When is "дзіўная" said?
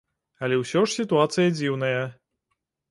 1.59-2.01